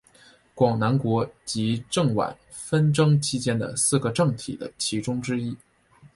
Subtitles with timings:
[0.55, 5.55] 广南国及郑阮纷争期间的四个政体的其中之一。